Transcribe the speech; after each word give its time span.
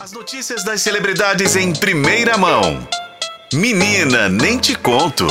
As 0.00 0.10
notícias 0.10 0.64
das 0.64 0.82
celebridades 0.82 1.54
em 1.54 1.72
primeira 1.72 2.36
mão. 2.36 2.84
Menina, 3.52 4.28
nem 4.28 4.58
te 4.58 4.74
conto. 4.74 5.24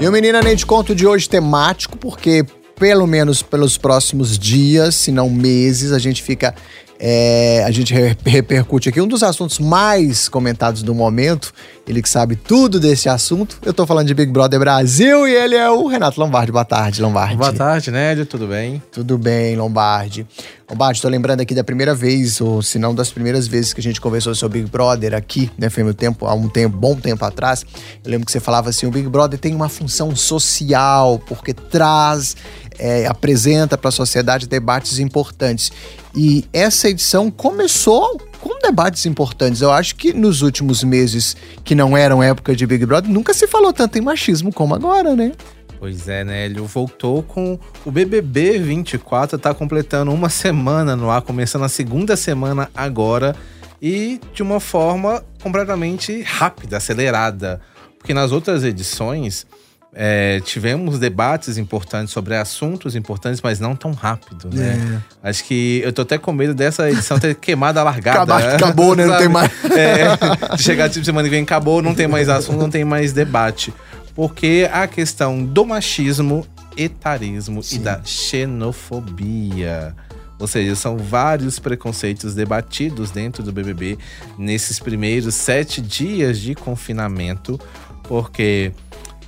E 0.00 0.08
o 0.08 0.10
Menina 0.10 0.40
Nem 0.40 0.56
Te 0.56 0.64
Conto 0.64 0.94
de 0.94 1.06
hoje 1.06 1.28
temático, 1.28 1.98
porque 1.98 2.42
pelo 2.74 3.06
menos 3.06 3.42
pelos 3.42 3.76
próximos 3.76 4.38
dias, 4.38 4.94
se 4.94 5.12
não 5.12 5.28
meses, 5.28 5.92
a 5.92 5.98
gente 5.98 6.22
fica 6.22 6.54
é, 7.02 7.64
a 7.64 7.70
gente 7.70 7.94
repercute 8.26 8.90
aqui 8.90 9.00
um 9.00 9.08
dos 9.08 9.22
assuntos 9.22 9.58
mais 9.58 10.28
comentados 10.28 10.82
do 10.82 10.94
momento. 10.94 11.50
Ele 11.88 12.02
que 12.02 12.08
sabe 12.08 12.36
tudo 12.36 12.78
desse 12.78 13.08
assunto. 13.08 13.58
Eu 13.64 13.72
tô 13.72 13.86
falando 13.86 14.06
de 14.06 14.12
Big 14.12 14.30
Brother 14.30 14.60
Brasil 14.60 15.26
e 15.26 15.34
ele 15.34 15.56
é 15.56 15.68
o 15.70 15.86
Renato 15.86 16.20
Lombardi. 16.20 16.52
Boa 16.52 16.64
tarde, 16.64 17.00
Lombardi. 17.00 17.36
Boa 17.36 17.54
tarde, 17.54 17.90
Nélio. 17.90 18.26
Tudo 18.26 18.46
bem? 18.46 18.82
Tudo 18.92 19.16
bem, 19.16 19.56
Lombardi. 19.56 20.26
Lombardi, 20.68 21.00
tô 21.00 21.08
lembrando 21.08 21.40
aqui 21.40 21.54
da 21.54 21.64
primeira 21.64 21.94
vez, 21.94 22.38
ou 22.38 22.62
se 22.62 22.78
não 22.78 22.94
das 22.94 23.10
primeiras 23.10 23.48
vezes 23.48 23.72
que 23.72 23.80
a 23.80 23.82
gente 23.82 24.00
conversou 24.00 24.34
sobre 24.34 24.60
Big 24.60 24.70
Brother 24.70 25.14
aqui, 25.14 25.50
né? 25.56 25.70
Foi 25.70 25.82
meu 25.82 25.94
tempo, 25.94 26.26
há 26.26 26.34
um 26.34 26.50
tempo, 26.50 26.76
bom 26.76 26.94
tempo 26.94 27.24
atrás. 27.24 27.64
Eu 28.04 28.10
lembro 28.10 28.26
que 28.26 28.30
você 28.30 28.40
falava 28.40 28.68
assim: 28.68 28.86
o 28.86 28.90
Big 28.90 29.08
Brother 29.08 29.38
tem 29.38 29.54
uma 29.54 29.70
função 29.70 30.14
social, 30.14 31.18
porque 31.26 31.54
traz 31.54 32.36
é, 32.80 33.06
apresenta 33.06 33.76
para 33.76 33.90
a 33.90 33.92
sociedade 33.92 34.48
debates 34.48 34.98
importantes. 34.98 35.70
E 36.14 36.44
essa 36.52 36.88
edição 36.88 37.30
começou 37.30 38.18
com 38.40 38.58
debates 38.60 39.06
importantes. 39.06 39.60
Eu 39.60 39.70
acho 39.70 39.94
que 39.96 40.12
nos 40.12 40.42
últimos 40.42 40.82
meses, 40.82 41.36
que 41.64 41.74
não 41.74 41.96
eram 41.96 42.22
época 42.22 42.54
de 42.56 42.66
Big 42.66 42.84
Brother, 42.84 43.10
nunca 43.10 43.32
se 43.32 43.46
falou 43.46 43.72
tanto 43.72 43.98
em 43.98 44.00
machismo 44.00 44.52
como 44.52 44.74
agora, 44.74 45.14
né? 45.14 45.32
Pois 45.78 46.08
é, 46.08 46.24
Nélio. 46.24 46.66
Voltou 46.66 47.22
com 47.22 47.58
o 47.86 47.90
BBB 47.90 48.58
24, 48.58 49.38
tá 49.38 49.54
completando 49.54 50.12
uma 50.12 50.28
semana 50.28 50.94
no 50.94 51.10
ar, 51.10 51.22
começando 51.22 51.64
a 51.64 51.68
segunda 51.68 52.16
semana 52.16 52.68
agora 52.74 53.34
e 53.80 54.20
de 54.34 54.42
uma 54.42 54.60
forma 54.60 55.24
completamente 55.42 56.20
rápida, 56.22 56.76
acelerada. 56.76 57.60
Porque 57.98 58.12
nas 58.12 58.32
outras 58.32 58.62
edições 58.62 59.46
é, 59.92 60.40
tivemos 60.44 61.00
debates 61.00 61.58
importantes 61.58 62.12
sobre 62.12 62.36
assuntos 62.36 62.94
importantes, 62.94 63.40
mas 63.42 63.58
não 63.58 63.74
tão 63.74 63.92
rápido, 63.92 64.48
né? 64.52 65.02
É. 65.22 65.28
Acho 65.28 65.44
que 65.44 65.80
eu 65.84 65.92
tô 65.92 66.02
até 66.02 66.16
com 66.16 66.32
medo 66.32 66.54
dessa 66.54 66.88
edição 66.88 67.18
ter 67.18 67.34
queimado 67.40 67.78
a 67.80 67.82
largada. 67.82 68.36
Acabar, 68.36 68.40
né? 68.40 68.54
Acabou, 68.54 68.94
né? 68.94 69.06
Não 69.06 69.18
tem 69.18 69.28
mais. 69.28 69.50
É, 69.70 70.56
de 70.56 70.62
chegar 70.62 70.88
tipo 70.88 71.04
semana 71.04 71.28
que 71.28 71.34
vem, 71.34 71.42
acabou, 71.42 71.80
não 71.80 71.94
tem 71.94 72.06
mais 72.06 72.28
assunto, 72.28 72.58
não 72.58 72.70
tem 72.70 72.84
mais 72.84 73.12
debate. 73.12 73.72
Porque 74.14 74.68
a 74.72 74.86
questão 74.86 75.44
do 75.44 75.64
machismo, 75.64 76.46
etarismo 76.76 77.62
Sim. 77.62 77.76
e 77.76 77.78
da 77.78 78.00
xenofobia. 78.04 79.94
Ou 80.38 80.46
seja, 80.46 80.74
são 80.74 80.96
vários 80.96 81.58
preconceitos 81.58 82.34
debatidos 82.34 83.10
dentro 83.10 83.42
do 83.42 83.52
BBB 83.52 83.98
nesses 84.38 84.78
primeiros 84.78 85.34
sete 85.34 85.80
dias 85.80 86.38
de 86.38 86.54
confinamento, 86.54 87.60
porque 88.04 88.72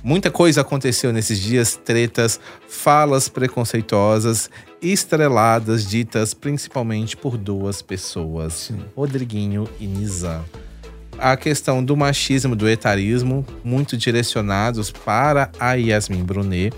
Muita 0.03 0.29
coisa 0.29 0.59
aconteceu 0.59 1.13
nesses 1.13 1.39
dias, 1.39 1.79
tretas, 1.81 2.37
falas 2.67 3.29
preconceituosas, 3.29 4.49
estreladas, 4.81 5.85
ditas 5.87 6.33
principalmente 6.33 7.15
por 7.15 7.37
duas 7.37 7.81
pessoas, 7.81 8.53
Sim. 8.53 8.81
Rodriguinho 8.97 9.65
e 9.79 9.87
Nizam. 9.87 10.43
A 11.17 11.37
questão 11.37 11.81
do 11.81 11.95
machismo, 11.95 12.53
do 12.53 12.67
etarismo, 12.67 13.45
muito 13.63 13.95
direcionados 13.95 14.91
para 14.91 15.49
a 15.57 15.75
Yasmin 15.75 16.23
Brunet. 16.23 16.73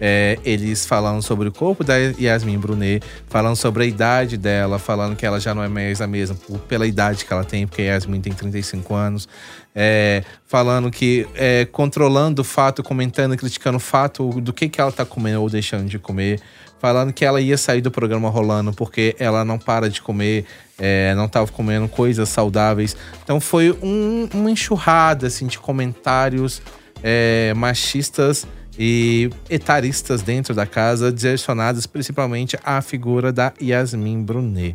É, 0.00 0.38
eles 0.44 0.86
falando 0.86 1.20
sobre 1.22 1.48
o 1.48 1.52
corpo 1.52 1.84
da 1.84 1.94
Yasmin 1.96 2.58
Brunet, 2.58 3.04
falando 3.28 3.56
sobre 3.56 3.84
a 3.84 3.86
idade 3.86 4.38
dela, 4.38 4.78
falando 4.78 5.14
que 5.14 5.26
ela 5.26 5.38
já 5.38 5.54
não 5.54 5.62
é 5.62 5.68
mais 5.68 6.00
a 6.00 6.06
mesma 6.06 6.36
pela 6.66 6.86
idade 6.86 7.24
que 7.24 7.32
ela 7.32 7.44
tem, 7.44 7.66
porque 7.66 7.82
Yasmin 7.82 8.20
tem 8.20 8.32
35 8.32 8.94
anos. 8.94 9.28
É, 9.74 10.24
falando 10.46 10.90
que 10.90 11.28
é, 11.34 11.64
controlando 11.64 12.42
o 12.42 12.44
fato, 12.44 12.82
comentando, 12.82 13.36
criticando 13.36 13.76
o 13.76 13.80
fato 13.80 14.40
do 14.40 14.52
que, 14.52 14.68
que 14.68 14.80
ela 14.80 14.90
tá 14.90 15.04
comendo 15.04 15.42
ou 15.42 15.50
deixando 15.50 15.86
de 15.88 15.98
comer. 15.98 16.40
Falando 16.80 17.12
que 17.12 17.26
ela 17.26 17.42
ia 17.42 17.58
sair 17.58 17.82
do 17.82 17.90
programa 17.90 18.30
rolando 18.30 18.72
porque 18.72 19.14
ela 19.18 19.44
não 19.44 19.58
para 19.58 19.90
de 19.90 20.00
comer, 20.00 20.46
é, 20.78 21.14
não 21.14 21.26
estava 21.26 21.46
comendo 21.52 21.86
coisas 21.88 22.26
saudáveis. 22.30 22.96
Então 23.22 23.38
foi 23.38 23.70
um, 23.82 24.28
uma 24.32 24.50
enxurrada 24.50 25.26
assim, 25.26 25.46
de 25.46 25.58
comentários 25.58 26.62
é, 27.02 27.52
machistas 27.54 28.46
e 28.82 29.28
etaristas 29.50 30.22
dentro 30.22 30.54
da 30.54 30.64
casa, 30.64 31.12
direcionados 31.12 31.86
principalmente 31.86 32.58
à 32.64 32.80
figura 32.80 33.30
da 33.30 33.52
Yasmin 33.60 34.22
Brunet. 34.22 34.74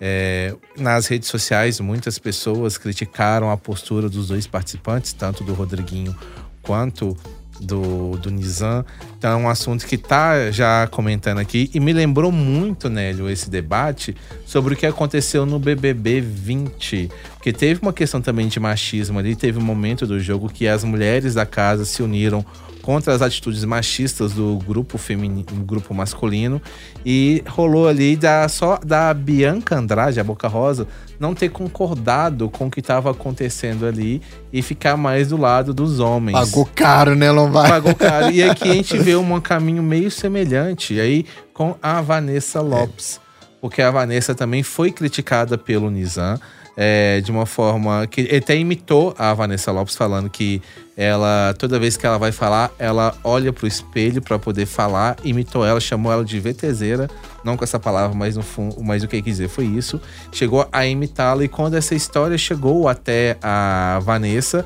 É, 0.00 0.54
nas 0.78 1.08
redes 1.08 1.28
sociais, 1.28 1.80
muitas 1.80 2.16
pessoas 2.16 2.78
criticaram 2.78 3.50
a 3.50 3.56
postura 3.56 4.08
dos 4.08 4.28
dois 4.28 4.46
participantes, 4.46 5.12
tanto 5.12 5.42
do 5.42 5.52
Rodriguinho 5.52 6.16
quanto 6.62 7.16
do, 7.60 8.16
do 8.16 8.30
Nizam. 8.30 8.84
Então 9.18 9.32
é 9.32 9.36
um 9.36 9.48
assunto 9.48 9.86
que 9.86 9.98
tá 9.98 10.50
já 10.50 10.86
comentando 10.86 11.38
aqui 11.38 11.70
e 11.74 11.80
me 11.80 11.92
lembrou 11.92 12.32
muito, 12.32 12.88
Nélio, 12.88 13.28
esse 13.28 13.50
debate 13.50 14.16
sobre 14.46 14.74
o 14.74 14.76
que 14.76 14.86
aconteceu 14.86 15.44
no 15.44 15.58
BBB 15.58 16.20
20. 16.20 17.10
Porque 17.34 17.52
teve 17.52 17.80
uma 17.82 17.92
questão 17.92 18.20
também 18.20 18.48
de 18.48 18.58
machismo 18.58 19.18
ali, 19.18 19.36
teve 19.36 19.58
um 19.58 19.62
momento 19.62 20.06
do 20.06 20.18
jogo 20.18 20.48
que 20.48 20.66
as 20.66 20.84
mulheres 20.84 21.34
da 21.34 21.46
casa 21.46 21.84
se 21.84 22.02
uniram 22.02 22.44
contra 22.80 23.14
as 23.14 23.22
atitudes 23.22 23.64
machistas 23.64 24.32
do 24.32 24.58
grupo 24.66 24.98
feminino, 24.98 25.44
grupo 25.64 25.94
masculino 25.94 26.60
e 27.04 27.42
rolou 27.46 27.88
ali 27.88 28.16
da 28.16 28.48
só 28.48 28.78
da 28.78 29.12
Bianca 29.12 29.76
Andrade, 29.76 30.18
a 30.18 30.24
Boca 30.24 30.48
Rosa, 30.48 30.86
não 31.18 31.34
ter 31.34 31.50
concordado 31.50 32.48
com 32.48 32.66
o 32.66 32.70
que 32.70 32.80
estava 32.80 33.10
acontecendo 33.10 33.86
ali 33.86 34.22
e 34.52 34.62
ficar 34.62 34.96
mais 34.96 35.28
do 35.28 35.36
lado 35.36 35.74
dos 35.74 36.00
homens. 36.00 36.32
Pagou 36.32 36.68
caro, 36.74 37.14
né, 37.14 37.30
Lombardi? 37.30 37.49
Pagou 37.52 37.94
caro. 37.94 38.30
E 38.30 38.42
aqui 38.42 38.70
a 38.70 38.74
gente 38.74 38.96
vê 38.98 39.16
um 39.16 39.40
caminho 39.40 39.82
meio 39.82 40.10
semelhante 40.10 40.98
aí 41.00 41.26
com 41.52 41.76
a 41.82 42.00
Vanessa 42.00 42.60
Lopes. 42.60 43.20
É. 43.22 43.30
Porque 43.60 43.82
a 43.82 43.90
Vanessa 43.90 44.34
também 44.34 44.62
foi 44.62 44.90
criticada 44.90 45.58
pelo 45.58 45.90
Nizam 45.90 46.38
é, 46.76 47.20
de 47.20 47.30
uma 47.30 47.44
forma 47.44 48.06
que 48.06 48.22
ele 48.22 48.36
até 48.36 48.56
imitou 48.56 49.14
a 49.18 49.34
Vanessa 49.34 49.70
Lopes 49.70 49.94
falando 49.94 50.30
que 50.30 50.62
ela 50.96 51.54
toda 51.58 51.78
vez 51.78 51.96
que 51.96 52.06
ela 52.06 52.18
vai 52.18 52.32
falar, 52.32 52.70
ela 52.78 53.14
olha 53.22 53.52
pro 53.52 53.66
espelho 53.66 54.22
para 54.22 54.38
poder 54.38 54.64
falar, 54.64 55.16
imitou 55.22 55.64
ela, 55.64 55.78
chamou 55.78 56.10
ela 56.10 56.24
de 56.24 56.40
VTZera, 56.40 57.08
não 57.44 57.56
com 57.56 57.64
essa 57.64 57.78
palavra, 57.78 58.16
mas 58.16 58.36
no 58.36 58.42
fundo, 58.42 58.82
mas 58.82 59.02
o 59.02 59.08
que 59.08 59.20
quer 59.20 59.28
dizer 59.28 59.48
foi 59.48 59.66
isso. 59.66 60.00
Chegou 60.32 60.66
a 60.72 60.86
imitá-la 60.86 61.44
e 61.44 61.48
quando 61.48 61.74
essa 61.74 61.94
história 61.94 62.38
chegou 62.38 62.88
até 62.88 63.36
a 63.42 63.98
Vanessa, 64.02 64.64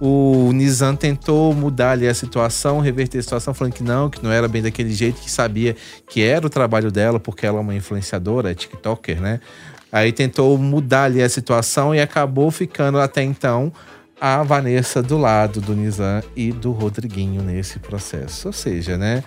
o 0.00 0.50
Nizam 0.52 0.94
tentou 0.94 1.54
mudar 1.54 1.92
ali 1.92 2.06
a 2.06 2.14
situação, 2.14 2.80
reverter 2.80 3.18
a 3.18 3.22
situação, 3.22 3.54
falando 3.54 3.72
que 3.72 3.82
não, 3.82 4.10
que 4.10 4.22
não 4.22 4.30
era 4.30 4.46
bem 4.46 4.62
daquele 4.62 4.92
jeito, 4.92 5.20
que 5.20 5.30
sabia 5.30 5.74
que 6.08 6.22
era 6.22 6.46
o 6.46 6.50
trabalho 6.50 6.90
dela, 6.90 7.18
porque 7.18 7.46
ela 7.46 7.58
é 7.58 7.60
uma 7.60 7.74
influenciadora, 7.74 8.50
é 8.50 8.54
TikToker, 8.54 9.20
né? 9.20 9.40
Aí 9.90 10.12
tentou 10.12 10.58
mudar 10.58 11.04
ali 11.04 11.22
a 11.22 11.28
situação 11.28 11.94
e 11.94 12.00
acabou 12.00 12.50
ficando 12.50 13.00
até 13.00 13.22
então 13.22 13.72
a 14.20 14.42
Vanessa 14.42 15.02
do 15.02 15.16
lado 15.16 15.60
do 15.60 15.74
Nizam 15.74 16.22
e 16.34 16.52
do 16.52 16.72
Rodriguinho 16.72 17.42
nesse 17.42 17.78
processo. 17.78 18.48
Ou 18.48 18.52
seja, 18.52 18.96
né? 18.98 19.22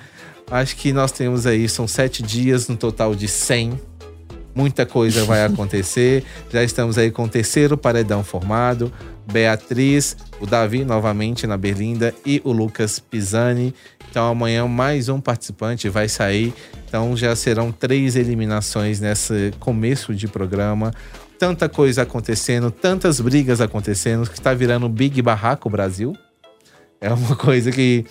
Acho 0.51 0.75
que 0.75 0.91
nós 0.91 1.12
temos 1.12 1.46
aí, 1.46 1.69
são 1.69 1.88
sete 1.88 2.24
dias 2.24 2.68
no 2.68 2.75
total 2.75 3.13
de 3.16 3.28
100. 3.28 3.80
Muita 4.59 4.85
coisa 4.85 5.23
vai 5.23 5.41
acontecer. 5.45 6.21
Já 6.51 6.61
estamos 6.61 6.97
aí 6.97 7.09
com 7.09 7.23
o 7.23 7.29
terceiro 7.29 7.77
paredão 7.77 8.25
formado. 8.25 8.91
Beatriz, 9.31 10.17
o 10.41 10.45
Davi 10.45 10.83
novamente 10.83 11.47
na 11.47 11.55
Berlinda 11.55 12.13
e 12.25 12.41
o 12.43 12.51
Lucas 12.51 12.99
Pisani. 12.99 13.73
Então 14.09 14.27
amanhã 14.27 14.67
mais 14.67 15.07
um 15.07 15.21
participante 15.21 15.87
vai 15.87 16.09
sair. 16.09 16.53
Então 16.85 17.15
já 17.15 17.33
serão 17.37 17.71
três 17.71 18.17
eliminações 18.17 18.99
nesse 18.99 19.53
começo 19.61 20.13
de 20.13 20.27
programa. 20.27 20.91
Tanta 21.37 21.69
coisa 21.69 22.01
acontecendo, 22.01 22.69
tantas 22.69 23.21
brigas 23.21 23.62
acontecendo, 23.62 24.29
que 24.29 24.38
está 24.38 24.53
virando 24.53 24.89
Big 24.89 25.21
Barraco 25.21 25.69
Brasil. 25.69 26.13
É 27.00 27.13
uma 27.13 27.38
coisa 27.38 27.71
que 27.71 28.05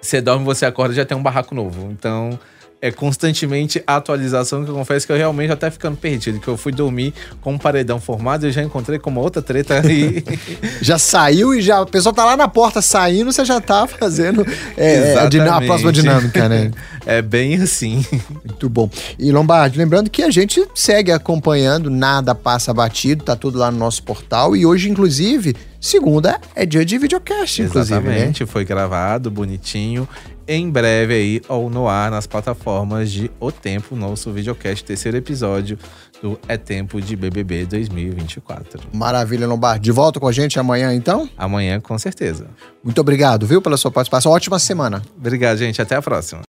você 0.00 0.22
dorme, 0.22 0.42
você 0.42 0.64
acorda 0.64 0.94
já 0.94 1.04
tem 1.04 1.14
um 1.14 1.22
barraco 1.22 1.54
novo. 1.54 1.90
Então 1.90 2.38
é 2.80 2.90
constantemente 2.90 3.82
atualização 3.86 4.64
que 4.64 4.70
eu 4.70 4.74
confesso 4.74 5.06
que 5.06 5.12
eu 5.12 5.16
realmente 5.16 5.54
tá 5.56 5.70
ficando 5.70 5.96
perdido. 5.96 6.38
Que 6.38 6.48
eu 6.48 6.56
fui 6.56 6.72
dormir 6.72 7.14
com 7.40 7.54
um 7.54 7.58
paredão 7.58 8.00
formado 8.00 8.46
e 8.46 8.52
já 8.52 8.62
encontrei 8.62 8.98
com 8.98 9.10
uma 9.10 9.20
outra 9.20 9.40
treta 9.40 9.80
aí. 9.80 10.22
já 10.82 10.98
saiu 10.98 11.54
e 11.54 11.62
já. 11.62 11.80
A 11.80 11.86
pessoa 11.86 12.14
tá 12.14 12.24
lá 12.24 12.36
na 12.36 12.48
porta 12.48 12.82
saindo, 12.82 13.32
você 13.32 13.44
já 13.44 13.60
tá 13.60 13.86
fazendo 13.86 14.46
é, 14.76 15.14
é 15.14 15.18
a, 15.18 15.56
a 15.56 15.60
próxima 15.62 15.92
dinâmica, 15.92 16.48
né? 16.48 16.70
é 17.06 17.22
bem 17.22 17.56
assim. 17.56 18.04
Muito 18.44 18.68
bom. 18.68 18.90
E 19.18 19.32
Lombardi, 19.32 19.78
lembrando 19.78 20.10
que 20.10 20.22
a 20.22 20.30
gente 20.30 20.66
segue 20.74 21.10
acompanhando, 21.10 21.90
nada 21.90 22.34
passa 22.34 22.74
batido, 22.74 23.24
tá 23.24 23.34
tudo 23.34 23.58
lá 23.58 23.70
no 23.70 23.78
nosso 23.78 24.02
portal. 24.02 24.54
E 24.54 24.66
hoje, 24.66 24.90
inclusive, 24.90 25.56
segunda 25.86 26.40
é 26.54 26.66
dia 26.66 26.84
de 26.84 26.98
videocast, 26.98 27.62
inclusive. 27.62 28.00
Né? 28.00 28.14
Exatamente, 28.14 28.42
né? 28.42 28.46
foi 28.46 28.64
gravado, 28.64 29.30
bonitinho. 29.30 30.08
em 30.48 30.70
breve 30.70 31.14
aí, 31.14 31.42
ou 31.48 31.68
no 31.68 31.88
ar, 31.88 32.10
nas 32.10 32.26
plataformas 32.26 33.10
de 33.10 33.30
O 33.40 33.50
Tempo, 33.50 33.96
nosso 33.96 34.30
videocast, 34.32 34.84
terceiro 34.84 35.16
episódio 35.16 35.78
do 36.22 36.38
É 36.48 36.56
Tempo 36.56 37.00
de 37.00 37.16
BBB 37.16 37.66
2024. 37.66 38.80
Maravilha, 38.92 39.46
Lombardi. 39.46 39.84
De 39.84 39.92
volta 39.92 40.20
com 40.20 40.28
a 40.28 40.32
gente 40.32 40.58
amanhã, 40.58 40.94
então? 40.94 41.28
Amanhã, 41.36 41.80
com 41.80 41.98
certeza. 41.98 42.46
Muito 42.82 43.00
obrigado, 43.00 43.46
viu, 43.46 43.60
pela 43.60 43.76
sua 43.76 43.90
participação. 43.90 44.32
Ótima 44.32 44.58
semana. 44.58 45.02
Obrigado, 45.16 45.58
gente. 45.58 45.82
Até 45.82 45.96
a 45.96 46.02
próxima. 46.02 46.45